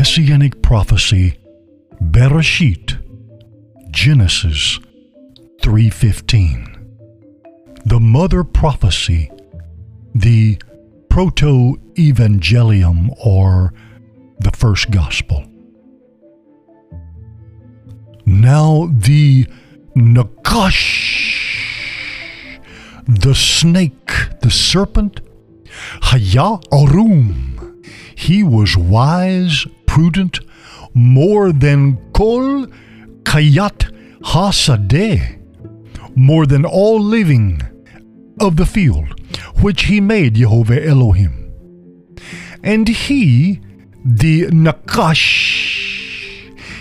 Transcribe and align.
Messianic 0.00 0.62
prophecy, 0.62 1.36
Bereshit, 2.00 2.96
Genesis 3.90 4.80
3:15. 5.60 6.86
The 7.84 8.00
mother 8.00 8.42
prophecy, 8.42 9.30
the 10.14 10.58
proto-evangelium 11.10 13.10
or 13.22 13.74
the 14.38 14.52
first 14.52 14.90
gospel. 14.90 15.44
Now 18.24 18.88
the 18.90 19.46
Nakash, 19.94 20.86
the 23.06 23.34
snake, 23.34 24.12
the 24.40 24.50
serpent, 24.50 25.20
Haya 26.08 26.58
Arum, 26.72 27.82
he 28.14 28.42
was 28.42 28.78
wise, 28.78 29.66
prudent, 29.90 30.38
more 30.94 31.50
than 31.52 31.96
Kol 32.12 32.66
Kayat 33.30 33.80
Hasadeh, 34.22 35.20
more 36.14 36.46
than 36.46 36.64
all 36.64 37.00
living 37.00 37.60
of 38.38 38.56
the 38.56 38.66
field, 38.66 39.08
which 39.60 39.86
he 39.86 40.00
made 40.00 40.34
Jehovah 40.36 40.80
Elohim. 40.86 41.34
And 42.62 42.86
he, 42.86 43.60
the 44.04 44.46
Nakash, 44.66 45.26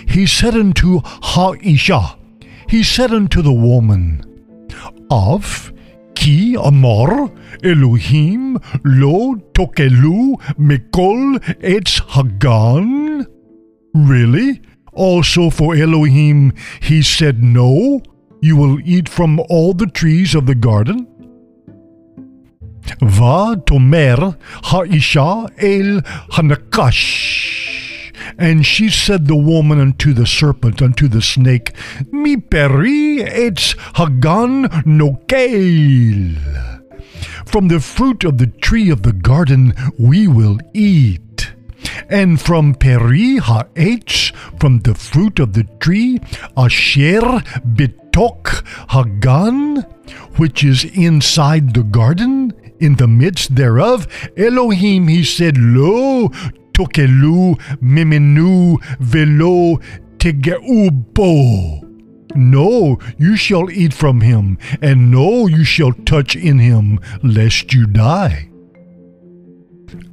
he 0.07 0.27
said 0.27 0.53
unto 0.53 1.01
Ha'isha, 1.03 2.15
he 2.67 2.83
said 2.83 3.11
unto 3.11 3.41
the 3.41 3.59
woman, 3.69 4.23
Of 5.09 5.73
Ki 6.19 6.57
Amor 6.57 7.31
Elohim 7.63 8.57
Lo 8.83 9.35
Tokelu 9.53 10.35
Mikol 10.59 11.39
Etz 11.63 12.01
Hagan? 12.13 13.25
Really? 13.93 14.61
Also 14.91 15.49
for 15.49 15.75
Elohim 15.75 16.51
he 16.81 17.01
said, 17.01 17.41
No, 17.41 18.01
you 18.41 18.57
will 18.57 18.81
eat 18.83 19.07
from 19.07 19.39
all 19.49 19.73
the 19.73 19.87
trees 19.87 20.35
of 20.35 20.45
the 20.45 20.55
garden? 20.55 21.07
Va 23.01 23.55
tomer 23.65 24.35
ha'isha 24.63 25.47
el 25.57 26.01
hanakash. 26.35 27.68
And 28.39 28.65
she 28.65 28.89
said 28.89 29.27
the 29.27 29.35
woman 29.35 29.81
unto 29.81 30.13
the 30.13 30.25
serpent, 30.25 30.81
unto 30.81 31.09
the 31.09 31.21
snake, 31.21 31.73
Mi 32.09 32.37
peri 32.37 33.19
etz 33.19 33.75
hagan 33.97 34.69
nokel. 34.87 36.37
From 37.45 37.67
the 37.67 37.81
fruit 37.81 38.23
of 38.23 38.37
the 38.37 38.47
tree 38.47 38.89
of 38.89 39.03
the 39.03 39.11
garden 39.11 39.73
we 39.97 40.27
will 40.29 40.57
eat. 40.73 41.51
And 42.09 42.39
from 42.39 42.75
peri 42.75 43.37
ha'etz, 43.37 44.31
from 44.57 44.79
the 44.79 44.95
fruit 44.95 45.39
of 45.39 45.51
the 45.51 45.65
tree, 45.81 46.19
asher 46.55 47.43
bitok 47.75 48.63
hagan, 48.89 49.85
which 50.37 50.63
is 50.63 50.85
inside 50.85 51.73
the 51.73 51.83
garden, 51.83 52.53
in 52.79 52.95
the 52.95 53.07
midst 53.07 53.55
thereof, 53.55 54.07
Elohim, 54.37 55.09
he 55.09 55.23
said, 55.23 55.57
Lo 55.57 56.31
tokelu 56.79 57.57
mimenu 57.81 58.77
velo 58.99 59.79
tegeubo. 60.17 61.85
No, 62.35 62.99
you 63.17 63.35
shall 63.35 63.71
eat 63.71 63.93
from 63.93 64.21
him, 64.21 64.57
and 64.81 65.11
no, 65.11 65.47
you 65.47 65.63
shall 65.63 65.91
touch 66.05 66.35
in 66.35 66.59
him, 66.59 66.99
lest 67.23 67.73
you 67.73 67.87
die. 67.87 68.49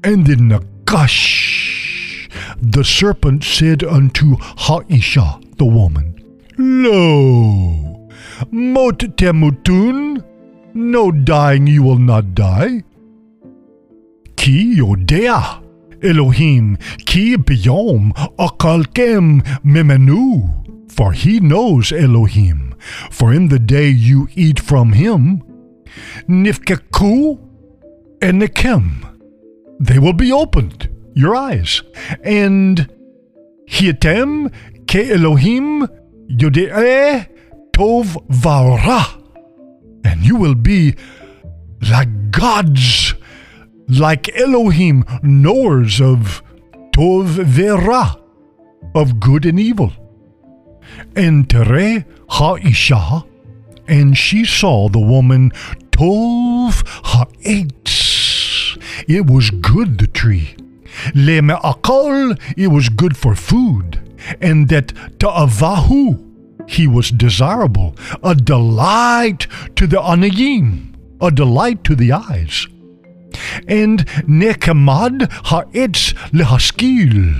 And 0.03 0.27
in 0.29 0.49
Nakash, 0.49 2.31
the 2.59 2.85
serpent 2.85 3.45
said 3.45 3.85
unto 3.85 4.37
Ha'isha, 4.41 5.43
the 5.59 5.67
woman, 5.67 6.15
Lo, 6.57 8.09
mot 8.51 8.99
temutun, 9.19 10.25
no 10.73 11.13
dying 11.13 11.67
you 11.67 11.83
will 11.83 11.99
not 11.99 12.35
die. 12.35 12.83
Ki 14.37 14.77
yodea, 14.79 15.63
Elohim, 16.07 16.79
ki 17.05 17.37
biyom, 17.37 18.13
akalkem 18.39 19.43
memenu. 19.65 20.65
For 20.89 21.13
he 21.13 21.41
knows 21.41 21.93
Elohim, 21.93 22.75
for 23.11 23.33
in 23.33 23.49
the 23.49 23.59
day 23.59 23.89
you 23.89 24.29
eat 24.35 24.59
from 24.59 24.93
him, 24.93 25.43
nifkeku 26.27 27.39
and 28.23 28.41
nekem, 28.41 29.05
they 29.79 29.99
will 29.99 30.15
be 30.15 30.33
opened, 30.33 30.89
your 31.15 31.37
eyes, 31.37 31.83
and 32.25 32.89
hietem 33.69 34.51
ke 34.87 35.11
Elohim 35.11 35.87
yodea 36.29 37.29
tov 37.73 38.17
vara 38.31 39.05
and 40.05 40.25
you 40.25 40.37
will 40.37 40.55
be 40.55 40.95
like 41.91 42.31
gods, 42.31 43.06
like 43.89 44.35
Elohim, 44.37 45.05
knowers 45.23 46.01
of 46.01 46.43
Tov 46.93 47.27
Vera, 47.27 48.17
of 48.95 49.21
good 49.21 49.45
and 49.47 49.61
evil. 49.61 49.93
And 51.15 51.49
Tere 51.49 52.05
Ha'isha, 52.31 53.27
and 53.87 54.17
she 54.17 54.45
saw 54.45 54.89
the 54.89 55.01
woman 55.01 55.51
Tov 55.91 56.83
Ha'etz. 57.05 58.79
It 59.09 59.27
was 59.27 59.51
good, 59.51 59.99
the 59.99 60.07
tree. 60.07 60.57
Le 61.15 61.43
Me'akal, 61.43 62.39
it 62.57 62.69
was 62.69 62.89
good 62.89 63.17
for 63.17 63.35
food. 63.35 64.01
And 64.41 64.69
that 64.69 64.93
Ta'avahu, 65.19 66.23
he 66.69 66.89
was 66.89 67.11
desirable, 67.11 67.95
a 68.23 68.35
delight 68.35 69.47
to 69.77 69.87
the 69.87 69.99
anayim, 69.99 70.95
a 71.21 71.31
delight 71.31 71.85
to 71.85 71.95
the 71.95 72.13
eyes. 72.13 72.67
And 73.69 74.07
Nekemad 74.27 75.31
ha'etz 75.47 76.13
lehaskil, 76.33 77.35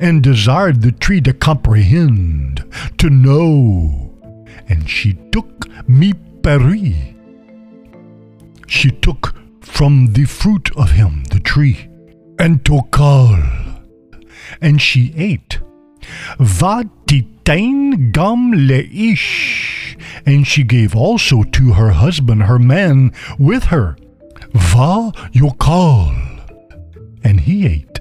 and 0.00 0.22
desired 0.22 0.82
the 0.82 0.92
tree 0.92 1.20
to 1.22 1.32
comprehend, 1.32 2.64
to 2.98 3.10
know. 3.10 4.10
And 4.68 4.88
she 4.88 5.14
took 5.32 5.68
mi 5.88 6.14
peri. 6.42 7.16
She 8.66 8.90
took 8.90 9.34
from 9.60 10.12
the 10.12 10.24
fruit 10.24 10.70
of 10.76 10.92
him, 10.92 11.24
the 11.30 11.40
tree, 11.40 11.88
and 12.38 12.62
tokal, 12.64 13.82
and 14.60 14.80
she 14.80 15.12
ate. 15.16 15.60
Vatitain 16.38 18.12
gam 18.12 18.52
leish, 18.52 19.96
and 20.26 20.46
she 20.46 20.62
gave 20.64 20.96
also 20.96 21.42
to 21.42 21.72
her 21.74 21.90
husband, 21.90 22.44
her 22.44 22.58
man, 22.58 23.12
with 23.38 23.64
her. 23.64 23.96
Va 24.54 25.12
yokal, 25.32 26.14
and 27.24 27.40
he 27.40 27.66
ate. 27.66 28.00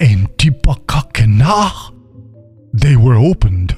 And 0.00 0.28
tipakakena, 0.38 1.92
they 2.72 2.96
were 2.96 3.16
opened. 3.16 3.76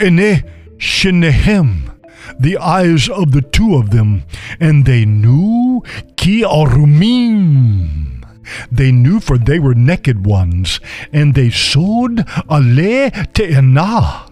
Ene 0.00 0.44
shenehem, 0.78 1.92
the 2.38 2.56
eyes 2.56 3.08
of 3.08 3.32
the 3.32 3.42
two 3.42 3.76
of 3.76 3.90
them, 3.90 4.24
and 4.58 4.84
they 4.84 5.04
knew 5.04 5.82
ki 6.16 6.42
arumim. 6.42 8.24
They 8.70 8.90
knew 8.90 9.20
for 9.20 9.38
they 9.38 9.58
were 9.58 9.74
naked 9.74 10.26
ones, 10.26 10.80
and 11.12 11.34
they 11.34 11.50
sewed 11.50 12.24
ale 12.50 13.10
te'ena. 13.34 14.28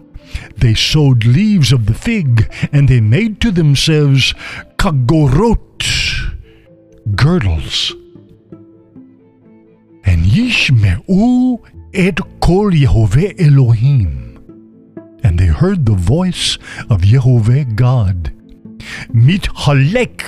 They 0.57 0.73
sewed 0.73 1.25
leaves 1.25 1.71
of 1.71 1.85
the 1.85 1.93
fig, 1.93 2.51
and 2.71 2.87
they 2.89 3.01
made 3.01 3.39
to 3.41 3.51
themselves 3.51 4.33
kagorot, 4.77 5.59
girdles. 7.15 7.93
And 10.03 10.25
yishme'u 10.25 11.59
et 11.93 12.19
kol 12.39 12.71
Yehovah 12.71 13.39
Elohim. 13.39 14.39
And 15.23 15.37
they 15.39 15.47
heard 15.47 15.85
the 15.85 15.95
voice 15.95 16.57
of 16.89 17.01
Yehovah 17.01 17.75
God. 17.75 18.33
Mit 19.13 19.43
halek 19.43 20.23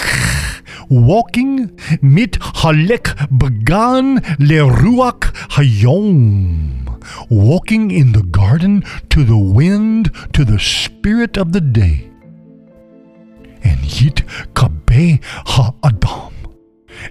walking 0.89 1.71
mit 2.01 2.37
halek 2.39 3.15
began 3.37 4.19
leruach 4.39 5.33
hayom, 5.55 6.99
walking 7.29 7.91
in 7.91 8.11
the 8.11 8.23
garden 8.23 8.83
to 9.09 9.23
the 9.23 9.37
wind, 9.37 10.11
to 10.33 10.45
the 10.45 10.59
spirit 10.59 11.37
of 11.37 11.51
the 11.51 11.61
day. 11.61 12.09
And 13.63 13.79
yit 13.79 14.23
kabe 14.53 15.23
ha 15.23 15.73
adam, 15.83 16.32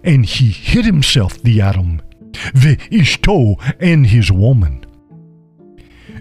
and 0.04 0.24
he 0.24 0.50
hid 0.50 0.84
himself, 0.84 1.40
the 1.42 1.60
Adam, 1.60 2.02
the 2.54 2.76
ishto, 2.90 3.56
and 3.80 4.06
his 4.06 4.32
woman. 4.32 4.84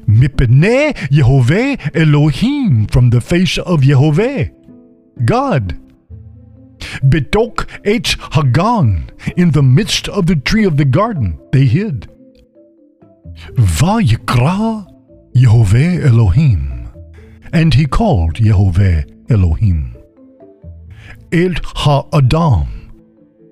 Mipnei 0.08 0.94
Yehovah 1.10 1.96
Elohim, 1.96 2.88
from 2.88 3.10
the 3.10 3.22
face 3.22 3.58
of 3.58 3.82
Yehovah, 3.82 4.52
God. 5.26 5.78
Betok 7.04 7.68
H. 7.86 8.18
Hagan, 8.32 9.10
in 9.38 9.52
the 9.52 9.64
midst 9.64 10.08
of 10.10 10.26
the 10.26 10.36
tree 10.36 10.66
of 10.66 10.78
the 10.78 10.86
garden, 10.86 11.40
they 11.52 11.66
hid. 11.66 12.10
Vayikra 13.54 14.88
Yehovah 15.36 16.06
Elohim. 16.06 16.90
And 17.54 17.74
he 17.74 17.86
called 17.86 18.36
Yehovah 18.36 19.32
Elohim. 19.32 19.96
El 21.32 21.54
Ha-Adam 21.64 22.81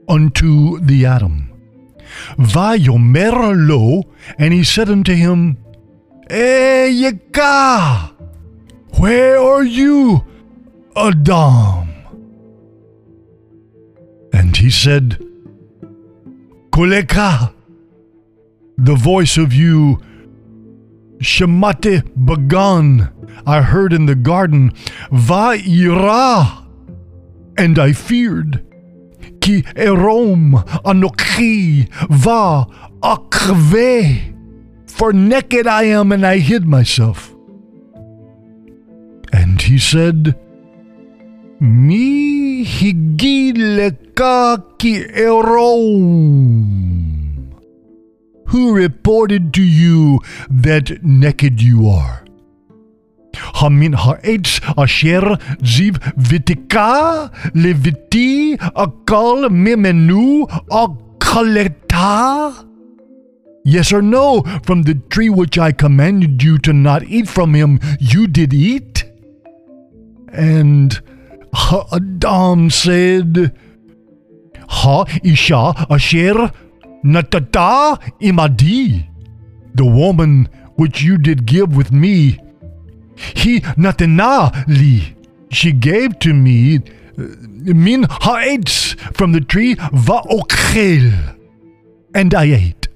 unto 0.10 0.80
the 0.80 1.06
Adam. 1.06 1.50
Vayomer 2.38 3.56
lo, 3.56 4.04
and 4.38 4.54
he 4.54 4.64
said 4.64 4.90
unto 4.90 5.14
him, 5.14 5.58
eh, 6.30 6.90
Eyeka, 6.90 8.12
where 8.98 9.40
are 9.40 9.64
you, 9.64 10.26
Adam? 10.96 11.88
And 14.34 14.58
he 14.58 14.70
said, 14.70 15.24
Koleka, 16.72 17.54
the 18.78 18.96
voice 18.96 19.38
of 19.38 19.54
you, 19.54 20.00
Shemate 21.20 22.02
Bagan, 22.18 23.12
I 23.46 23.62
heard 23.62 23.94
in 23.94 24.06
the 24.06 24.16
garden, 24.16 24.72
Va'ira, 25.12 26.66
and 27.58 27.78
I 27.78 27.94
feared. 27.94 28.66
Ki 29.50 29.66
erom 29.76 30.54
anochi 30.86 31.90
va 32.24 32.68
akve, 33.02 34.34
for 34.86 35.12
naked 35.12 35.66
I 35.66 35.86
am 35.86 36.12
and 36.12 36.24
I 36.24 36.38
hid 36.38 36.68
myself. 36.68 37.34
And 39.34 39.60
he 39.60 39.80
said, 39.80 40.36
Mi 41.60 42.64
higileka 42.64 44.38
ki 44.78 44.94
erom. 45.26 45.50
Who 48.50 48.76
reported 48.76 49.52
to 49.56 49.64
you 49.64 50.20
that 50.48 51.04
naked 51.04 51.60
you 51.60 51.88
are? 51.88 52.24
Hamin 53.60 53.94
ha'etz 53.94 54.62
asher 54.78 55.38
ziv 55.72 55.98
vitika 56.30 57.30
leviti 57.54 58.58
akal 58.86 59.50
mimenu 59.64 60.48
akaleta? 60.84 62.66
Yes 63.66 63.92
or 63.92 64.02
no, 64.02 64.44
from 64.64 64.84
the 64.84 64.96
tree 65.10 65.30
which 65.30 65.60
I 65.60 65.72
commanded 65.74 66.42
you 66.42 66.58
to 66.60 66.72
not 66.72 67.04
eat 67.04 67.28
from 67.28 67.54
him, 67.54 67.80
you 68.00 68.28
did 68.28 68.54
eat? 68.54 69.04
And 70.32 71.00
Adam 71.92 72.70
said, 72.70 73.54
Ha 74.70 75.06
isha 75.24 75.86
asher 75.90 76.52
natata 77.04 78.00
imadi, 78.22 79.06
the 79.76 79.86
woman 79.86 80.48
which 80.76 81.02
you 81.02 81.18
did 81.18 81.46
give 81.46 81.76
with 81.76 81.92
me, 81.92 82.40
he 83.36 83.62
natana 83.78 84.52
li, 84.68 85.16
she 85.52 85.72
gave 85.72 86.20
to 86.20 86.34
me 86.34 86.78
uh, 86.78 86.82
min 87.18 88.06
ha'etz 88.10 88.94
from 89.14 89.32
the 89.32 89.42
tree 89.42 89.76
va'okhel, 89.76 91.38
and 92.14 92.34
I 92.34 92.46
ate. 92.46 92.88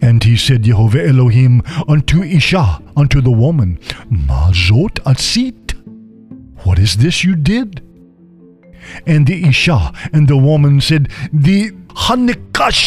And 0.00 0.22
he 0.22 0.36
said, 0.36 0.62
Jehovah 0.62 1.08
Elohim, 1.08 1.62
unto 1.88 2.22
Isha, 2.22 2.80
unto 2.96 3.20
the 3.20 3.32
woman, 3.32 3.78
Mazot 4.10 5.00
asit, 5.04 5.74
what 6.64 6.78
is 6.78 6.98
this 6.98 7.24
you 7.24 7.34
did? 7.34 7.82
And 9.06 9.26
the 9.26 9.48
Isha 9.48 9.92
and 10.12 10.28
the 10.28 10.36
woman 10.36 10.80
said, 10.80 11.08
The 11.32 11.72
Hanikash, 12.06 12.84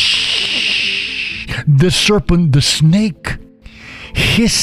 the 1.68 1.92
serpent, 1.92 2.54
the 2.54 2.62
snake, 2.62 3.38
his 4.14 4.54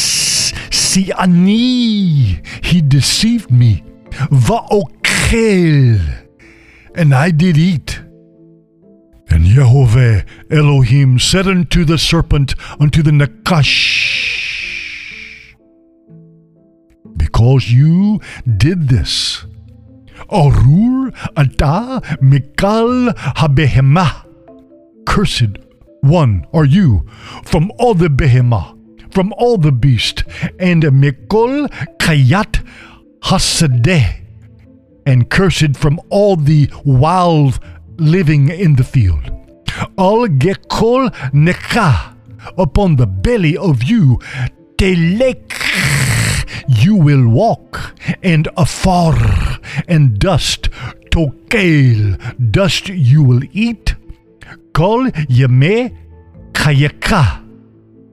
siani, 0.89 2.41
he 2.65 2.81
deceived 2.81 3.51
me, 3.51 3.85
va'okel, 4.31 6.01
and 6.95 7.15
I 7.15 7.31
did 7.31 7.59
eat. 7.59 8.01
And 9.31 9.45
Jehovah 9.45 10.25
Elohim 10.51 11.19
said 11.19 11.47
unto 11.47 11.85
the 11.85 11.99
serpent, 11.99 12.55
unto 12.81 13.03
the 13.03 13.11
Nakash, 13.11 13.77
Because 17.17 17.71
you 17.71 18.21
did 18.57 18.89
this, 18.89 19.45
Arur 20.31 21.13
ata 21.37 22.01
mikal 22.23 23.15
habehema, 23.37 24.25
cursed 25.05 25.59
one 26.01 26.47
are 26.55 26.65
you 26.65 27.07
from 27.45 27.71
all 27.79 27.93
the 27.93 28.09
behema, 28.09 28.78
from 29.19 29.35
all 29.37 29.59
the 29.59 29.73
beast, 29.73 30.23
and 30.61 30.85
mikol 30.85 31.67
kayat 31.99 32.65
hasadeh, 33.23 34.23
and 35.07 35.29
cursed 35.29 35.77
from 35.77 35.99
all 36.09 36.37
the 36.37 36.71
wild 36.85 37.59
living 37.97 38.49
in 38.49 38.77
the 38.77 38.85
field. 38.85 39.25
Al 39.99 40.29
gekol 40.29 41.11
neka 41.33 42.15
upon 42.57 42.95
the 42.95 43.09
belly 43.09 43.57
of 43.57 43.83
you, 43.83 44.21
telek 44.77 45.51
you 46.69 46.95
will 46.95 47.27
walk, 47.27 47.99
and 48.23 48.47
afar 48.57 49.19
and 49.89 50.21
dust, 50.21 50.71
tokel 51.11 52.15
dust 52.53 52.89
you 52.89 53.25
will 53.25 53.43
eat. 53.51 53.97
Kol 54.73 55.11
yeme 55.27 55.91
kayaka 56.53 57.48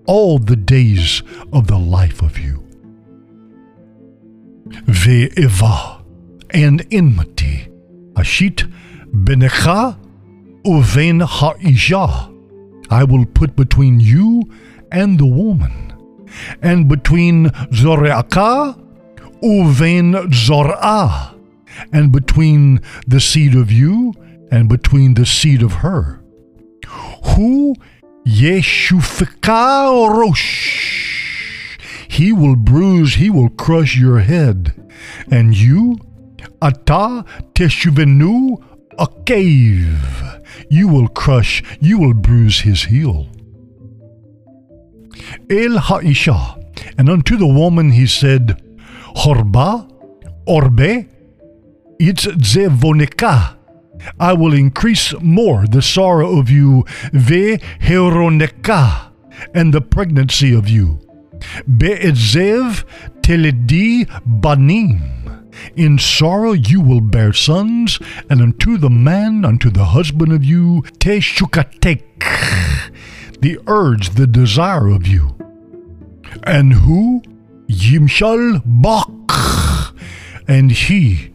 all 0.06 0.40
the 0.40 0.56
days 0.56 1.24
of 1.52 1.68
the 1.68 1.78
life 1.78 2.22
of 2.22 2.38
you. 2.40 2.63
Ve'eva 4.88 6.04
and 6.52 6.86
enmity, 6.92 7.68
ashit 8.13 8.72
Benecha 9.12 9.98
uven 10.66 11.22
ha'isha. 11.25 12.31
I 12.90 13.04
will 13.04 13.25
put 13.25 13.56
between 13.56 14.00
you 14.00 14.44
and 14.92 15.19
the 15.19 15.25
woman, 15.25 15.94
and 16.62 16.88
between 16.88 17.50
Zoreaka 17.72 18.81
uven 19.44 20.34
Zorah, 20.34 21.36
and 21.92 22.12
between 22.12 22.81
the 23.08 23.19
seed 23.19 23.56
of 23.56 23.72
you 23.72 24.13
and 24.51 24.69
between 24.69 25.16
the 25.16 25.25
seed 25.25 25.62
of 25.62 25.74
her. 25.74 26.22
Who 27.36 27.75
Yeshufika 28.25 30.10
Rosh. 30.17 31.77
He 32.08 32.34
will 32.34 32.55
bruise, 32.55 33.15
he 33.15 33.29
will 33.29 33.50
crush 33.50 33.98
your 33.98 34.20
head. 34.20 34.74
And 35.29 35.55
you, 35.55 35.98
Ata 36.62 37.25
Teshuvenu 37.53 38.63
a 38.98 39.08
cave. 39.25 40.01
You 40.70 40.88
will 40.88 41.08
crush, 41.08 41.63
you 41.79 42.00
will 42.00 42.13
bruise 42.13 42.62
his 42.62 42.84
heel. 42.86 43.27
El 45.50 45.77
Ha'isha, 45.77 46.58
and 46.98 47.10
unto 47.10 47.38
the 47.38 47.48
woman 47.48 47.91
he 47.91 48.08
said, 48.08 48.62
Horba, 49.15 49.89
Orbe, 50.48 51.08
it's 52.00 52.25
Zevoneka. 52.25 53.54
I 54.19 54.33
will 54.33 54.53
increase 54.53 55.13
more 55.21 55.67
the 55.67 55.81
sorrow 55.81 56.39
of 56.39 56.50
you, 56.50 56.85
Ve 57.12 57.57
Heroneka, 57.79 59.12
and 59.53 59.74
the 59.74 59.81
pregnancy 59.81 60.53
of 60.53 60.69
you. 60.69 61.00
Be'etzev 61.77 62.85
Teledi 63.21 64.07
Banim. 64.25 65.01
In 65.75 65.97
sorrow 65.97 66.51
you 66.51 66.81
will 66.81 67.01
bear 67.01 67.33
sons, 67.33 68.00
and 68.29 68.41
unto 68.41 68.77
the 68.77 68.89
man, 68.89 69.45
unto 69.45 69.69
the 69.69 69.85
husband 69.85 70.31
of 70.31 70.43
you, 70.43 70.83
te 71.00 71.19
teshukatek, 71.19 72.01
the 73.41 73.59
urge, 73.67 74.12
the 74.12 74.27
desire 74.27 74.88
of 74.88 75.07
you. 75.07 75.35
And 76.43 76.74
who? 76.74 77.21
Yimshal 77.67 78.62
Bach, 78.65 79.95
and 80.47 80.71
he, 80.71 81.33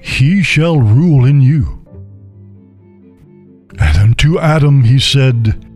he 0.00 0.42
shall 0.42 0.78
rule 0.78 1.24
in 1.24 1.40
you. 1.40 1.79
And 3.80 3.96
unto 3.96 4.38
Adam 4.38 4.84
he 4.84 4.98
said, 4.98 5.66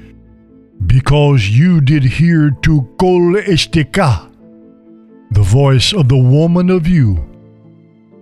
Because 0.86 1.48
you 1.48 1.80
did 1.80 2.04
hear 2.04 2.50
to 2.62 2.82
Kol 2.98 3.34
Eshteka, 3.34 4.30
the 5.30 5.42
voice 5.42 5.92
of 5.92 6.08
the 6.08 6.18
woman 6.18 6.70
of 6.70 6.86
you, 6.86 7.16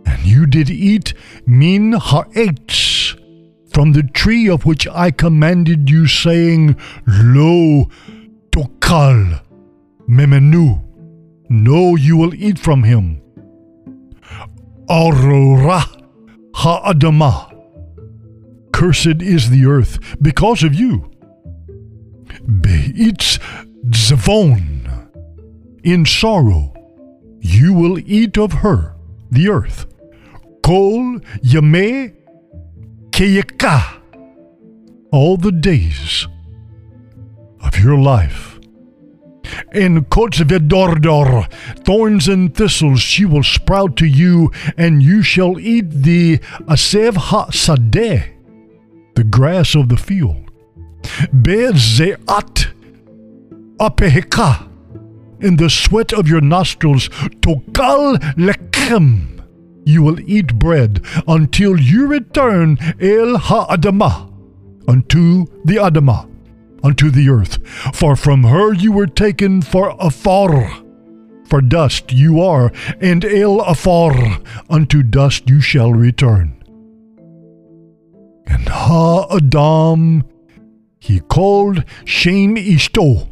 and 0.06 0.24
you 0.24 0.46
did 0.46 0.70
eat 0.70 1.14
min 1.46 1.92
ha'etz 1.92 3.16
from 3.72 3.92
the 3.92 4.02
tree 4.02 4.48
of 4.48 4.64
which 4.64 4.86
I 4.88 5.10
commanded 5.10 5.90
you, 5.90 6.06
saying, 6.06 6.76
Lo 7.06 7.88
tokal 8.50 9.40
memenu. 10.08 10.82
No, 11.48 11.96
you 11.96 12.16
will 12.16 12.34
eat 12.34 12.58
from 12.58 12.82
him. 12.82 13.20
Aurora 14.88 15.84
ha'adama. 16.54 17.51
Cursed 18.72 19.22
is 19.22 19.50
the 19.50 19.66
earth 19.66 19.98
because 20.20 20.62
of 20.62 20.74
you. 20.74 21.10
Be'itz 22.60 23.38
Zvon. 23.90 25.08
In 25.84 26.06
sorrow 26.06 26.72
you 27.40 27.72
will 27.72 27.98
eat 27.98 28.38
of 28.38 28.52
her, 28.52 28.94
the 29.30 29.48
earth. 29.48 29.86
Kol 30.62 31.18
Yame 31.42 32.14
Keyeka. 33.10 34.00
All 35.10 35.36
the 35.36 35.52
days 35.52 36.28
of 37.60 37.78
your 37.78 37.98
life. 37.98 38.58
In 39.74 40.04
Kotzvedordor, 40.06 41.50
thorns 41.84 42.28
and 42.28 42.54
thistles 42.54 43.00
she 43.00 43.24
will 43.24 43.42
sprout 43.42 43.96
to 43.96 44.06
you, 44.06 44.50
and 44.78 45.02
you 45.02 45.22
shall 45.22 45.58
eat 45.58 45.90
the 45.90 46.38
Asev 46.68 47.16
Ha-Sadeh, 47.16 48.31
the 49.14 49.24
grass 49.24 49.74
of 49.74 49.88
the 49.88 49.96
field. 49.96 50.50
Bezeat 51.32 52.72
Apeheka, 53.78 54.68
in 55.40 55.56
the 55.56 55.68
sweat 55.68 56.12
of 56.12 56.28
your 56.28 56.40
nostrils, 56.40 57.08
Tokal 57.40 58.18
Lechem. 58.36 59.28
You 59.84 60.02
will 60.02 60.20
eat 60.20 60.58
bread 60.58 61.04
until 61.26 61.80
you 61.80 62.06
return 62.06 62.78
El 63.00 63.36
Ha-Adamah, 63.36 64.30
unto 64.88 65.46
the 65.64 65.76
Adamah 65.76 66.32
unto 66.82 67.10
the 67.10 67.28
earth. 67.28 67.58
For 67.94 68.16
from 68.16 68.44
her 68.44 68.72
you 68.72 68.92
were 68.92 69.06
taken 69.06 69.62
for 69.62 69.96
afar. 69.98 70.82
For 71.46 71.60
dust 71.60 72.12
you 72.12 72.40
are, 72.40 72.72
and 73.00 73.24
el 73.24 73.60
afar, 73.60 74.40
unto 74.70 75.02
dust 75.02 75.48
you 75.48 75.60
shall 75.60 75.92
return. 75.92 76.61
Ha 78.92 79.26
Adam 79.30 80.22
he 81.00 81.20
called 81.20 81.82
Shem 82.04 82.56
Ishto. 82.56 83.26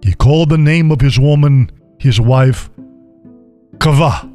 He 0.00 0.14
called 0.14 0.50
the 0.50 0.58
name 0.58 0.92
of 0.92 1.00
his 1.00 1.18
woman, 1.18 1.72
his 1.98 2.20
wife, 2.20 2.70
Kava. 3.80 4.30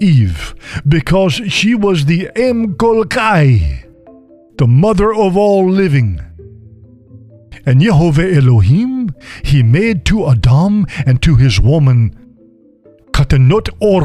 Eve, 0.00 0.54
because 0.88 1.34
she 1.34 1.74
was 1.74 2.06
the 2.06 2.30
Em 2.34 2.76
Kolkai, 2.76 3.84
the 4.56 4.66
mother 4.66 5.12
of 5.12 5.36
all 5.36 5.68
living. 5.68 6.18
And 7.66 7.82
Yehovah 7.82 8.34
Elohim, 8.38 9.14
he 9.44 9.62
made 9.62 10.06
to 10.06 10.28
Adam 10.28 10.86
and 11.04 11.20
to 11.20 11.36
his 11.36 11.60
woman 11.60 12.16
katanot 13.12 13.68
or, 13.80 14.02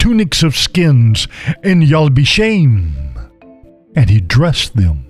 tunics 0.00 0.42
of 0.42 0.56
skins, 0.56 1.28
and 1.62 1.84
yalbishem, 1.84 3.07
and 3.94 4.10
he 4.10 4.20
dressed 4.20 4.76
them. 4.76 5.06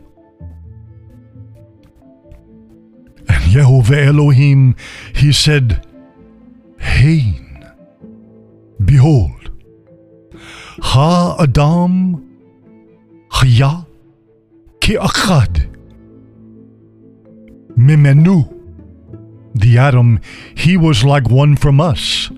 And 3.29 3.45
Yehovah 3.53 4.07
Elohim, 4.07 4.77
he 5.15 5.33
said, 5.33 5.87
Hain, 6.79 7.67
behold, 8.85 9.51
Ha 10.81 11.37
Adam, 11.41 12.25
Chaya, 13.31 13.87
Ki 14.81 14.95
Achad, 14.95 15.69
Mimenu. 17.77 18.55
The 19.55 19.79
Adam, 19.79 20.21
he 20.55 20.77
was 20.77 21.05
like 21.05 21.29
one 21.29 21.57
from 21.57 21.81
us. 21.81 22.31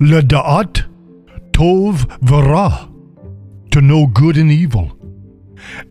Leda'at 0.00 0.84
Tov 1.52 2.18
Vara, 2.20 2.88
to 3.70 3.80
know 3.80 4.06
good 4.06 4.36
and 4.36 4.50
evil. 4.50 4.95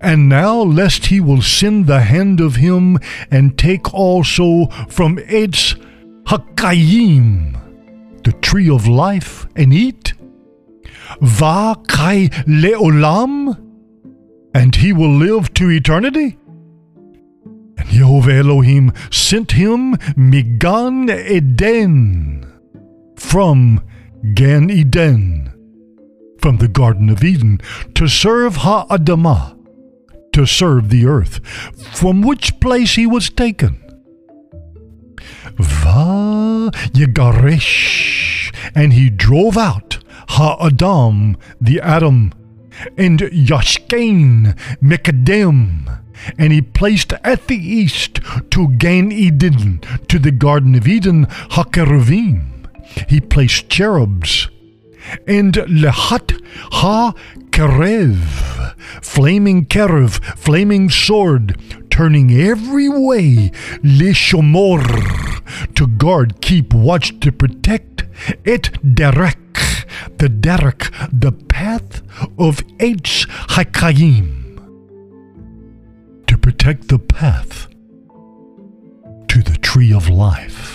And 0.02 0.30
now, 0.30 0.62
lest 0.62 1.08
he 1.08 1.20
will 1.20 1.42
send 1.42 1.88
the 1.88 2.02
hand 2.02 2.40
of 2.40 2.56
him 2.56 2.98
and 3.32 3.58
take 3.58 3.94
also 3.94 4.68
from 4.90 5.18
Etz 5.18 5.76
Hakayim, 6.26 7.58
the 8.24 8.32
tree 8.34 8.70
of 8.70 8.88
life, 8.88 9.48
and 9.56 9.74
eat. 9.74 10.14
Va 11.22 11.76
kai 11.88 12.30
leolam, 12.48 13.58
and 14.54 14.76
he 14.76 14.92
will 14.92 15.16
live 15.16 15.54
to 15.54 15.70
eternity? 15.70 16.38
And 17.78 17.90
Yehovah 17.90 18.40
Elohim 18.40 18.94
sent 19.12 19.52
him 19.52 19.98
Migan 20.16 21.10
Eden 21.10 22.46
from 23.16 23.82
Gan 24.34 24.70
Eden, 24.70 25.52
from 26.42 26.58
the 26.58 26.68
Garden 26.68 27.10
of 27.10 27.24
Eden, 27.24 27.60
to 27.94 28.08
serve 28.08 28.56
Ha-Adamah, 28.58 29.55
to 30.36 30.46
serve 30.46 30.90
the 30.90 31.06
earth, 31.06 31.40
from 31.96 32.22
which 32.22 32.60
place 32.60 32.96
he 32.96 33.08
was 33.08 33.30
taken. 33.30 33.82
Va 35.58 36.70
Yegaresh, 36.94 38.54
and 38.76 38.92
he 38.92 39.10
drove 39.10 39.58
out 39.58 40.00
Ha-Adam, 40.30 41.38
the 41.62 41.80
Adam, 41.80 42.34
and 42.98 43.20
Yashkain, 43.22 44.58
Mekadem, 44.82 46.02
and 46.38 46.52
he 46.52 46.62
placed 46.62 47.14
at 47.24 47.48
the 47.48 47.56
east 47.56 48.20
to 48.52 48.68
Gan 48.78 49.14
Eden, 49.14 49.80
to 50.10 50.20
the 50.20 50.32
Garden 50.32 50.76
of 50.76 50.86
Eden, 50.86 51.28
Hakeruvim. 51.28 52.68
He 53.08 53.22
placed 53.22 53.70
cherubs. 53.70 54.50
And 55.28 55.54
Lehat 55.54 56.42
Ha 56.74 57.14
Kerev, 57.56 58.76
flaming 59.02 59.66
kerev, 59.66 60.22
flaming 60.38 60.90
sword, 60.90 61.58
turning 61.90 62.30
every 62.34 62.90
way, 62.90 63.50
Lishomor, 63.82 64.84
to 65.76 65.88
guard, 65.88 66.42
keep 66.42 66.74
watch, 66.74 67.18
to 67.22 67.32
protect, 67.32 68.04
et 68.46 68.72
derek, 68.94 69.38
the 70.18 70.28
derek, 70.28 70.92
the 71.14 71.32
path 71.32 72.02
of 72.38 72.58
Eitz 72.80 73.26
Hakayim 73.56 74.42
to 76.28 76.38
protect 76.38 76.90
the 76.90 77.00
path 77.00 77.70
to 79.30 79.42
the 79.42 79.58
tree 79.62 79.94
of 79.94 80.10
life. 80.10 80.75